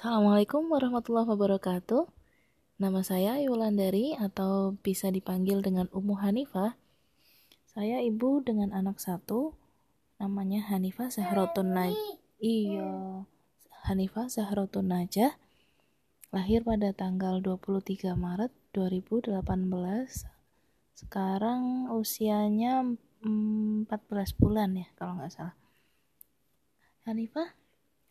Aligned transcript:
Assalamualaikum 0.00 0.72
warahmatullahi 0.72 1.28
wabarakatuh. 1.28 2.08
Nama 2.80 3.04
saya 3.04 3.36
Yulandari 3.36 4.16
atau 4.16 4.72
bisa 4.80 5.12
dipanggil 5.12 5.60
dengan 5.60 5.92
Ummu 5.92 6.16
Hanifah. 6.24 6.72
Saya 7.68 8.00
ibu 8.00 8.40
dengan 8.40 8.72
anak 8.72 8.96
satu, 8.96 9.52
namanya 10.16 10.64
Hanifah 10.72 11.12
Zahratun 11.12 11.76
Najah. 11.76 12.16
Iya, 12.40 13.28
Hanifah 13.92 14.32
Zahratun 14.32 14.88
Najah. 14.88 15.36
Lahir 16.32 16.64
pada 16.64 16.96
tanggal 16.96 17.44
23 17.44 18.16
Maret 18.16 18.56
2018. 18.72 19.36
Sekarang 20.96 21.92
usianya 21.92 22.88
14 23.20 23.84
bulan 24.40 24.80
ya 24.80 24.88
kalau 24.96 25.20
nggak 25.20 25.28
salah. 25.28 25.60
Hanifah? 27.04 27.52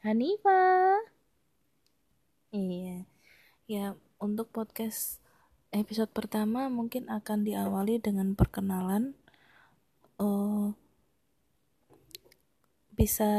Hanifah? 0.05 1.17
Iya. 2.49 3.05
Ya, 3.69 3.85
untuk 4.17 4.49
podcast 4.49 5.21
episode 5.69 6.09
pertama 6.09 6.65
mungkin 6.73 7.05
akan 7.05 7.45
diawali 7.45 8.01
dengan 8.01 8.33
perkenalan. 8.33 9.13
Uh, 10.17 10.73
bisa 12.97 13.31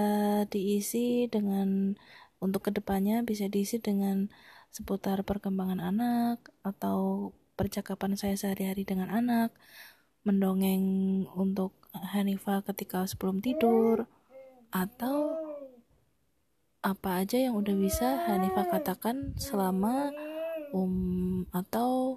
diisi 0.48 1.28
dengan 1.28 1.98
untuk 2.40 2.64
ke 2.66 2.70
depannya 2.72 3.20
bisa 3.20 3.44
diisi 3.52 3.76
dengan 3.76 4.32
seputar 4.72 5.20
perkembangan 5.26 5.82
anak 5.82 6.38
atau 6.64 7.30
percakapan 7.58 8.16
saya 8.16 8.38
sehari-hari 8.38 8.88
dengan 8.88 9.10
anak, 9.12 9.52
mendongeng 10.24 11.26
untuk 11.34 11.74
Hanifah 11.92 12.62
ketika 12.62 13.04
sebelum 13.10 13.42
tidur, 13.42 14.06
atau 14.70 15.49
apa 16.80 17.20
aja 17.20 17.36
yang 17.36 17.56
udah 17.60 17.76
bisa 17.76 18.24
Hanifah 18.24 18.66
katakan 18.72 19.36
selama 19.36 20.10
um 20.72 21.44
atau 21.52 22.16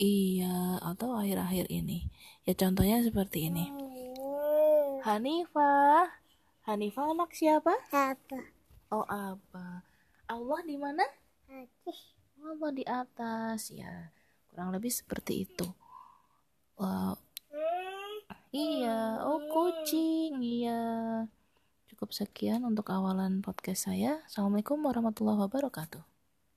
iya 0.00 0.80
atau 0.80 1.16
akhir-akhir 1.16 1.68
ini? 1.68 2.08
Ya 2.48 2.56
contohnya 2.56 3.04
seperti 3.04 3.52
ini. 3.52 3.68
Hanifah. 5.04 6.08
Hanifah 6.64 7.04
anak 7.12 7.34
siapa? 7.34 7.74
Apa? 7.90 8.40
Oh 8.88 9.04
apa? 9.08 9.84
Allah 10.30 10.60
di 10.64 10.76
mana? 10.78 11.04
Allah 12.40 12.70
di 12.72 12.84
atas. 12.86 13.68
Ya 13.74 14.10
kurang 14.48 14.72
lebih 14.72 14.90
seperti 14.90 15.44
itu. 15.44 15.68
Wow 16.80 17.20
iya 18.52 19.24
oh 19.24 19.40
kucing 19.48 20.36
iya 20.44 20.80
Cukup 22.02 22.18
sekian 22.18 22.66
untuk 22.66 22.90
awalan 22.90 23.46
podcast 23.46 23.86
saya. 23.86 24.26
Assalamualaikum 24.26 24.74
warahmatullahi 24.82 25.38
wabarakatuh. 25.46 26.11